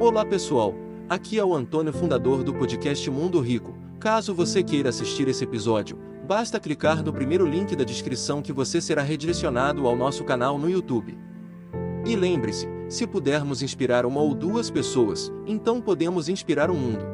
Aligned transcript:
Olá 0.00 0.24
pessoal, 0.24 0.74
aqui 1.10 1.38
é 1.38 1.44
o 1.44 1.54
Antônio, 1.54 1.92
fundador 1.92 2.42
do 2.42 2.54
podcast 2.54 3.10
Mundo 3.10 3.38
Rico. 3.38 3.76
Caso 4.00 4.34
você 4.34 4.62
queira 4.62 4.88
assistir 4.88 5.28
esse 5.28 5.44
episódio, 5.44 5.98
basta 6.26 6.58
clicar 6.58 7.04
no 7.04 7.12
primeiro 7.12 7.46
link 7.46 7.76
da 7.76 7.84
descrição 7.84 8.40
que 8.40 8.50
você 8.50 8.80
será 8.80 9.02
redirecionado 9.02 9.86
ao 9.86 9.94
nosso 9.94 10.24
canal 10.24 10.56
no 10.56 10.70
YouTube. 10.70 11.18
E 12.06 12.16
lembre-se, 12.16 12.66
se 12.88 13.06
pudermos 13.06 13.60
inspirar 13.60 14.06
uma 14.06 14.22
ou 14.22 14.34
duas 14.34 14.70
pessoas, 14.70 15.30
então 15.46 15.82
podemos 15.82 16.30
inspirar 16.30 16.70
o 16.70 16.74
mundo. 16.74 17.04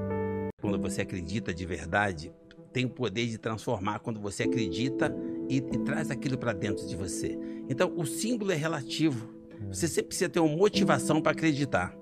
Quando 0.62 0.78
você 0.78 1.02
acredita 1.02 1.52
de 1.52 1.66
verdade, 1.66 2.32
tem 2.72 2.84
o 2.84 2.90
poder 2.90 3.26
de 3.26 3.36
transformar 3.36 3.98
quando 3.98 4.20
você 4.20 4.44
acredita 4.44 5.12
e, 5.48 5.56
e 5.56 5.78
traz 5.78 6.08
aquilo 6.08 6.38
para 6.38 6.52
dentro 6.52 6.86
de 6.86 6.94
você. 6.94 7.36
Então, 7.68 7.92
o 7.96 8.06
símbolo 8.06 8.52
é 8.52 8.56
relativo. 8.56 9.34
Você 9.72 9.88
sempre 9.88 10.08
precisa 10.08 10.30
ter 10.30 10.38
uma 10.38 10.56
motivação 10.56 11.20
para 11.20 11.32
acreditar. 11.32 11.92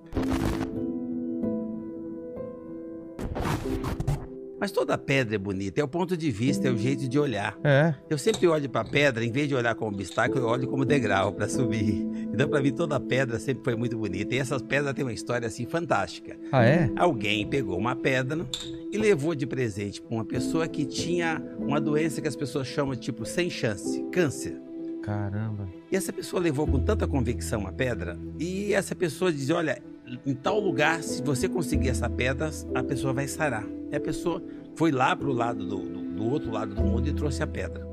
Mas 4.65 4.73
toda 4.73 4.97
pedra 4.97 5.35
é 5.35 5.39
bonita, 5.39 5.79
é 5.79 5.85
o 5.85 5.89
ponto 5.89 6.17
de 6.17 6.31
vista, 6.31 6.69
é 6.69 6.71
o 6.71 6.79
jeito 6.79 7.07
de 7.07 7.19
olhar. 7.19 7.55
É. 7.63 7.95
Eu 8.09 8.17
sempre 8.17 8.49
olho 8.49 8.67
para 8.67 8.81
a 8.81 8.85
pedra, 8.91 9.23
em 9.23 9.31
vez 9.31 9.47
de 9.47 9.55
olhar 9.55 9.75
como 9.75 9.95
obstáculo, 9.95 10.41
eu 10.41 10.49
olho 10.49 10.67
como 10.67 10.87
degrau 10.87 11.35
para 11.35 11.47
subir. 11.51 12.01
Então, 12.33 12.49
para 12.49 12.63
mim, 12.63 12.73
toda 12.73 12.99
pedra 12.99 13.39
sempre 13.39 13.63
foi 13.63 13.77
muito 13.77 13.99
bonita. 13.99 14.35
E 14.35 14.39
essas 14.39 14.63
pedras 14.63 14.95
têm 14.95 15.05
uma 15.05 15.13
história 15.13 15.47
assim 15.47 15.67
fantástica. 15.67 16.39
Ah, 16.51 16.65
é? 16.65 16.91
Alguém 16.97 17.47
pegou 17.47 17.77
uma 17.77 17.95
pedra 17.95 18.47
e 18.91 18.97
levou 18.97 19.35
de 19.35 19.47
presente 19.47 20.01
para 20.01 20.15
uma 20.15 20.25
pessoa 20.25 20.67
que 20.67 20.87
tinha 20.87 21.43
uma 21.59 21.79
doença 21.79 22.23
que 22.23 22.29
as 22.29 22.35
pessoas 22.35 22.67
chamam 22.67 22.97
tipo 22.97 23.27
sem 23.27 23.51
chance, 23.51 24.03
câncer. 24.11 24.59
Caramba. 25.03 25.69
E 25.93 25.95
essa 25.95 26.11
pessoa 26.11 26.41
levou 26.41 26.67
com 26.67 26.81
tanta 26.81 27.07
convicção 27.07 27.67
a 27.67 27.73
pedra 27.73 28.19
e 28.41 28.73
essa 28.73 28.95
pessoa 28.95 29.31
diz: 29.31 29.51
Olha, 29.51 29.79
em 30.27 30.35
tal 30.35 30.61
lugar, 30.61 31.03
se 31.03 31.23
você 31.23 31.49
conseguir 31.49 31.89
essa 31.89 32.09
pedra, 32.09 32.51
a 32.75 32.83
pessoa 32.83 33.13
vai 33.13 33.27
sarar. 33.27 33.65
E 33.91 33.97
a 33.97 34.01
pessoa 34.01 34.43
foi 34.77 34.91
lá 34.91 35.15
para 35.17 35.29
o 35.29 35.33
lado 35.33 35.65
do, 35.65 35.79
do, 35.79 36.03
do, 36.15 36.25
outro 36.27 36.51
lado 36.51 36.75
do 36.75 36.83
mundo 36.83 37.09
e 37.09 37.13
trouxe 37.13 37.43
a 37.43 37.47
pedra. 37.47 37.87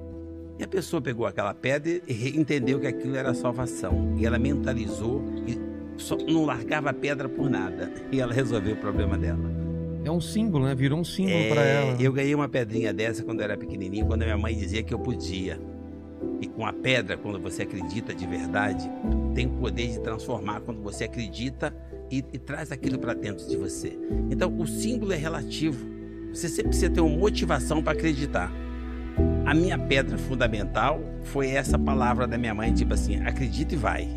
E 0.60 0.64
a 0.64 0.68
pessoa 0.68 1.02
pegou 1.02 1.26
aquela 1.26 1.54
pedra 1.54 2.02
e 2.08 2.38
entendeu 2.38 2.80
que 2.80 2.88
aquilo 2.88 3.16
era 3.16 3.34
salvação. 3.34 4.16
E 4.18 4.26
ela 4.26 4.38
mentalizou 4.38 5.24
e 5.48 5.60
só, 5.98 6.18
não 6.18 6.46
largava 6.46 6.90
a 6.90 6.94
pedra 6.94 7.30
por 7.30 7.50
nada. 7.50 7.92
E 8.12 8.20
ela 8.20 8.34
resolveu 8.34 8.74
o 8.74 8.78
problema 8.78 9.18
dela. 9.18 9.62
É 10.04 10.12
um 10.12 10.22
símbolo, 10.22 10.66
né? 10.66 10.76
Virou 10.76 11.00
um 11.00 11.04
símbolo 11.04 11.36
É, 11.36 11.50
pra 11.50 11.62
ela. 11.64 12.02
Eu 12.02 12.12
ganhei 12.12 12.36
uma 12.36 12.50
pedrinha 12.50 12.92
dessa 12.94 13.24
quando 13.24 13.40
eu 13.40 13.46
era 13.46 13.58
pequenininho, 13.58 14.06
quando 14.06 14.24
a 14.24 14.26
minha 14.26 14.38
mãe 14.38 14.56
dizia 14.56 14.84
que 14.84 14.94
eu 14.94 15.00
podia. 15.00 15.60
E 16.40 16.48
com 16.48 16.66
a 16.66 16.74
pedra, 16.74 17.18
quando 17.18 17.40
você 17.40 17.64
acredita 17.64 18.14
de 18.14 18.26
verdade, 18.26 18.90
tem 19.34 19.48
o 19.48 19.52
poder 19.52 19.92
de 19.92 20.00
transformar 20.00 20.62
quando 20.62 20.82
você 20.82 21.06
acredita 21.06 21.74
e, 22.12 22.18
e 22.34 22.38
traz 22.38 22.72
aquilo 22.72 23.00
para 23.00 23.14
dentro 23.14 23.48
de 23.48 23.56
você. 23.56 23.98
Então, 24.30 24.54
o 24.60 24.68
símbolo 24.68 25.14
é 25.14 25.16
relativo. 25.16 25.90
Você 26.34 26.48
sempre 26.50 26.70
precisa 26.70 26.92
ter 26.92 27.02
uma 27.02 27.18
motivação 27.18 27.82
para 27.82 27.94
acreditar. 27.94 28.52
A 29.46 29.54
minha 29.54 29.78
pedra 29.78 30.18
fundamental 30.18 31.02
foi 31.24 31.50
essa 31.50 31.80
palavra 31.80 32.28
da 32.28 32.38
minha 32.38 32.54
mãe, 32.54 32.74
tipo 32.74 32.94
assim, 32.94 33.18
acredita 33.24 33.74
e 33.74 33.78
vai. 33.78 34.08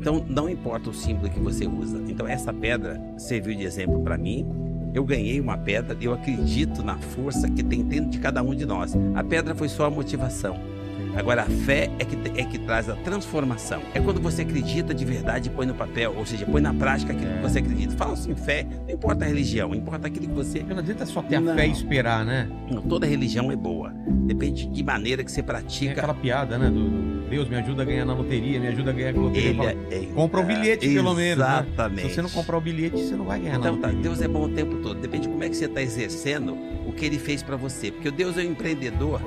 Então, 0.00 0.24
não 0.28 0.48
importa 0.48 0.90
o 0.90 0.94
símbolo 0.94 1.30
que 1.30 1.38
você 1.38 1.66
usa. 1.66 2.02
Então, 2.08 2.26
essa 2.26 2.52
pedra 2.52 3.00
serviu 3.16 3.54
de 3.54 3.64
exemplo 3.64 4.02
para 4.02 4.18
mim. 4.18 4.46
Eu 4.92 5.04
ganhei 5.04 5.40
uma 5.40 5.56
pedra, 5.56 5.96
eu 6.00 6.12
acredito 6.12 6.82
na 6.82 6.98
força 6.98 7.48
que 7.48 7.62
tem 7.62 7.82
dentro 7.82 8.10
de 8.10 8.18
cada 8.18 8.42
um 8.42 8.54
de 8.54 8.66
nós. 8.66 8.94
A 9.14 9.22
pedra 9.22 9.54
foi 9.54 9.68
só 9.68 9.86
a 9.86 9.90
motivação. 9.90 10.71
Agora, 11.16 11.42
a 11.42 11.46
fé 11.46 11.90
é 11.98 12.04
que, 12.04 12.16
é 12.40 12.44
que 12.44 12.58
traz 12.58 12.88
a 12.88 12.96
transformação. 12.96 13.82
É 13.94 14.00
quando 14.00 14.20
você 14.20 14.42
acredita 14.42 14.94
de 14.94 15.04
verdade 15.04 15.48
e 15.48 15.52
põe 15.52 15.66
no 15.66 15.74
papel, 15.74 16.14
ou 16.16 16.24
seja, 16.24 16.46
põe 16.46 16.60
na 16.62 16.72
prática 16.72 17.12
aquilo 17.12 17.32
que 17.34 17.42
você 17.42 17.58
acredita. 17.58 17.94
Fala 17.96 18.14
assim, 18.14 18.34
fé, 18.34 18.66
não 18.86 18.94
importa 18.94 19.24
a 19.24 19.28
religião, 19.28 19.74
importa 19.74 20.06
aquilo 20.06 20.26
que 20.28 20.34
você. 20.34 20.62
Não 20.62 20.78
adianta 20.78 21.04
só 21.04 21.22
ter 21.22 21.38
Não. 21.40 21.52
a 21.52 21.56
fé 21.56 21.66
e 21.66 21.70
esperar, 21.72 22.24
né? 22.24 22.48
Toda 22.88 23.06
religião 23.06 23.50
é 23.52 23.56
boa. 23.56 23.92
Depende 24.26 24.66
de 24.66 24.82
maneira 24.82 25.22
que 25.22 25.30
você 25.30 25.42
Tem 25.42 25.44
pratica. 25.44 25.92
aquela 25.92 26.14
piada, 26.14 26.56
né? 26.56 26.70
Do, 26.70 27.22
Deus 27.28 27.48
me 27.48 27.56
ajuda 27.56 27.82
a 27.82 27.84
ganhar 27.84 28.04
na 28.04 28.14
loteria, 28.14 28.60
me 28.60 28.68
ajuda 28.68 28.90
a 28.90 28.92
ganhar 28.94 29.12
na 29.14 29.20
loteria. 29.22 29.48
Ele 29.48 29.56
Fala, 29.56 29.70
é, 29.70 29.76
é- 29.90 30.06
Compra 30.14 30.40
o 30.40 30.44
bilhete, 30.44 30.88
pelo 30.88 31.14
menos. 31.14 31.38
Né? 31.44 31.66
Exatamente. 31.66 32.08
Se 32.08 32.14
você 32.14 32.22
não 32.22 32.30
comprar 32.30 32.56
o 32.58 32.60
bilhete, 32.60 32.96
você 33.02 33.14
não 33.16 33.24
vai 33.24 33.40
ganhar 33.40 33.58
na 33.58 33.58
Então 33.58 33.76
tá, 33.78 33.86
loteria. 33.88 34.02
Deus 34.02 34.20
é 34.22 34.28
bom 34.28 34.44
o 34.44 34.48
tempo 34.50 34.76
todo. 34.76 35.00
Depende 35.00 35.22
de 35.26 35.28
como 35.32 35.42
é 35.44 35.48
que 35.48 35.56
você 35.56 35.64
está 35.66 35.82
exercendo 35.82 36.54
o 36.86 36.92
que 36.92 37.04
ele 37.06 37.18
fez 37.18 37.42
para 37.42 37.56
você. 37.56 37.90
Porque 37.90 38.08
o 38.08 38.12
Deus 38.12 38.36
é 38.38 38.42
um 38.42 38.50
empreendedor 38.52 39.20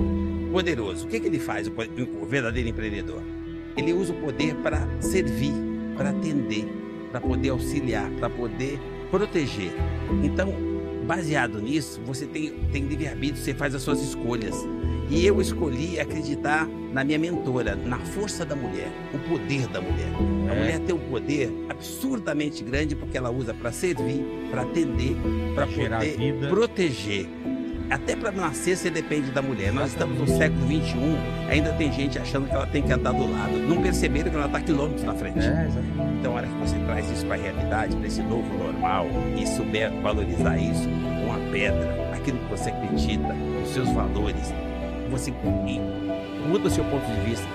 poderoso. 0.52 1.06
O 1.06 1.08
que, 1.08 1.20
que 1.20 1.26
ele 1.26 1.38
faz, 1.38 1.66
o, 1.66 1.72
o 2.22 2.26
verdadeiro 2.26 2.68
empreendedor? 2.68 3.22
Ele 3.76 3.92
usa 3.92 4.12
o 4.12 4.16
poder 4.16 4.54
para 4.56 4.86
servir, 5.00 5.52
para 5.96 6.10
atender, 6.10 6.66
para 7.10 7.20
poder 7.20 7.50
auxiliar, 7.50 8.10
para 8.18 8.30
poder 8.30 8.78
proteger. 9.10 9.70
Então, 10.22 10.52
baseado 11.06 11.60
nisso, 11.60 12.00
você 12.04 12.26
tem, 12.26 12.50
tem 12.72 12.84
livre-arbítrio, 12.84 13.42
você 13.42 13.54
faz 13.54 13.74
as 13.74 13.82
suas 13.82 14.00
escolhas. 14.02 14.56
E 15.08 15.24
eu 15.24 15.40
escolhi 15.40 16.00
acreditar 16.00 16.66
na 16.92 17.04
minha 17.04 17.18
mentora, 17.18 17.76
na 17.76 17.98
força 17.98 18.44
da 18.44 18.56
mulher, 18.56 18.90
o 19.14 19.18
poder 19.28 19.68
da 19.68 19.80
mulher. 19.80 20.08
A 20.48 20.52
É. 20.54 20.58
mulher 20.58 20.80
tem 20.80 20.94
um 20.94 20.98
poder 20.98 21.52
absurdamente 21.68 22.64
grande 22.64 22.96
porque 22.96 23.16
ela 23.16 23.30
usa 23.30 23.54
para 23.54 23.70
servir, 23.70 24.24
para 24.50 24.62
atender, 24.62 25.14
para 25.54 25.66
poder 25.66 26.16
vida. 26.16 26.48
proteger. 26.48 27.28
Até 27.88 28.16
para 28.16 28.32
nascer 28.32 28.76
você 28.76 28.90
depende 28.90 29.30
da 29.30 29.40
mulher. 29.40 29.72
Nós 29.72 29.88
estamos 29.90 30.18
no 30.18 30.26
século 30.26 30.66
XXI, 30.66 30.96
ainda 31.48 31.72
tem 31.72 31.92
gente 31.92 32.18
achando 32.18 32.48
que 32.48 32.54
ela 32.54 32.66
tem 32.66 32.82
que 32.82 32.92
andar 32.92 33.12
do 33.12 33.30
lado. 33.30 33.58
Não 33.58 33.80
perceberam 33.80 34.30
que 34.30 34.36
ela 34.36 34.46
está 34.46 34.60
quilômetros 34.60 35.04
na 35.04 35.14
frente. 35.14 35.38
É. 35.38 35.68
Então, 36.18 36.32
a 36.32 36.36
hora 36.36 36.46
que 36.46 36.54
você 36.54 36.76
traz 36.80 37.10
isso 37.10 37.24
para 37.26 37.36
a 37.36 37.38
realidade, 37.38 37.96
para 37.96 38.06
esse 38.06 38.22
novo 38.22 38.52
normal, 38.58 39.06
e 39.36 39.46
souber 39.46 39.92
valorizar 40.02 40.58
isso 40.58 40.88
com 41.24 41.32
a 41.32 41.50
pedra, 41.50 42.10
aquilo 42.12 42.38
que 42.38 42.50
você 42.50 42.70
acredita, 42.70 43.34
os 43.62 43.70
seus 43.70 43.88
valores, 43.90 44.52
você 45.10 45.32
muda 46.48 46.66
o 46.66 46.70
seu 46.70 46.84
ponto 46.84 47.06
de 47.06 47.20
vista. 47.30 47.46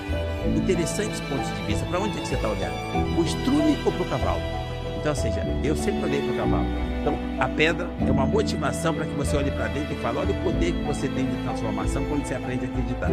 Interessantes 0.55 1.19
pontos 1.21 1.47
de 1.55 1.65
vista. 1.65 1.85
Para 1.85 1.99
onde 1.99 2.17
é 2.17 2.21
que 2.21 2.27
você 2.27 2.35
está 2.35 2.47
olhando? 2.47 3.19
O 3.19 3.23
estrume 3.23 3.77
ou 3.85 3.91
para 3.91 4.01
o 4.01 4.09
cavalo? 4.09 4.41
Então, 4.99 5.11
ou 5.11 5.15
seja, 5.15 5.41
eu 5.63 5.75
sempre 5.75 6.05
olhei 6.05 6.21
para 6.21 6.33
o 6.33 6.37
cavalo. 6.37 6.90
Então, 7.01 7.17
a 7.39 7.49
pedra 7.49 7.89
é 7.99 8.11
uma 8.11 8.27
motivação 8.27 8.93
para 8.93 9.05
que 9.05 9.13
você 9.15 9.35
olhe 9.35 9.49
para 9.49 9.67
dentro 9.69 9.93
e 9.93 9.97
fale: 9.97 10.19
olha 10.19 10.31
o 10.31 10.43
poder 10.43 10.71
que 10.71 10.83
você 10.83 11.07
tem 11.07 11.25
de 11.25 11.35
transformação 11.43 12.05
quando 12.05 12.23
você 12.23 12.35
aprende 12.35 12.65
a 12.65 12.67
acreditar. 12.67 13.09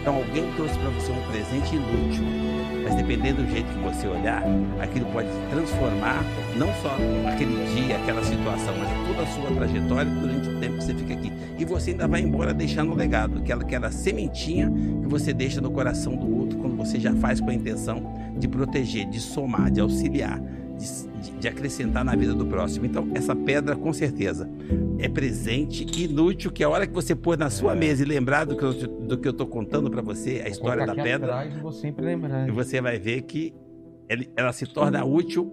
Então, 0.00 0.16
alguém 0.16 0.50
trouxe 0.56 0.78
para 0.78 0.88
você 0.88 1.12
um 1.12 1.22
presente 1.30 1.76
inútil, 1.76 2.24
mas 2.82 2.94
dependendo 2.94 3.42
do 3.42 3.50
jeito 3.50 3.66
que 3.66 3.78
você 3.80 4.08
olhar, 4.08 4.42
aquilo 4.80 5.04
pode 5.12 5.28
transformar 5.50 6.24
não 6.56 6.68
só 6.80 6.96
aquele 7.28 7.62
dia, 7.74 7.96
aquela 7.96 8.24
situação, 8.24 8.74
mas 8.78 8.88
toda 9.06 9.22
a 9.22 9.26
sua 9.26 9.54
trajetória 9.54 10.10
durante 10.10 10.48
o 10.48 10.58
tempo 10.58 10.78
que 10.78 10.84
você 10.84 10.94
fica 10.94 11.12
aqui. 11.12 11.32
E 11.58 11.64
você 11.64 11.90
ainda 11.90 12.08
vai 12.08 12.22
embora 12.22 12.54
deixando 12.54 12.92
um 12.92 12.94
legado, 12.94 13.40
aquela, 13.40 13.62
aquela 13.62 13.90
sementinha 13.90 14.70
que 15.02 15.08
você 15.08 15.34
deixa 15.34 15.60
no 15.60 15.70
coração 15.70 16.16
do 16.16 16.38
outro 16.38 16.58
quando 16.58 16.76
você 16.76 16.98
já 16.98 17.14
faz 17.14 17.38
com 17.38 17.50
a 17.50 17.54
intenção 17.54 18.14
de 18.38 18.48
proteger, 18.48 19.06
de 19.06 19.20
somar, 19.20 19.70
de 19.70 19.80
auxiliar, 19.80 20.40
de, 20.78 21.30
de- 21.40 21.48
acrescentar 21.48 22.04
na 22.04 22.14
vida 22.14 22.34
do 22.34 22.46
próximo. 22.46 22.86
Então, 22.86 23.08
essa 23.14 23.34
pedra, 23.34 23.74
com 23.76 23.92
certeza, 23.92 24.48
é 24.98 25.08
presente 25.08 25.86
inútil 26.02 26.50
que 26.50 26.62
a 26.64 26.68
hora 26.68 26.86
que 26.86 26.92
você 26.92 27.14
pôr 27.14 27.36
na 27.38 27.50
sua 27.50 27.74
mesa 27.74 28.02
e 28.02 28.06
lembrar 28.06 28.44
do 28.44 28.56
que 28.56 28.62
eu, 28.64 28.72
do 28.72 29.18
que 29.18 29.26
eu 29.28 29.32
tô 29.32 29.46
contando 29.46 29.90
para 29.90 30.02
você, 30.02 30.42
a 30.44 30.48
história 30.48 30.84
da 30.86 30.94
pedra, 31.04 31.26
atrás 31.34 31.54
e 31.56 31.60
e 32.48 32.50
você 32.50 32.80
vai 32.80 32.98
ver 32.98 33.22
que 33.22 33.54
ela 34.36 34.52
se 34.52 34.66
torna 34.66 35.04
útil 35.04 35.52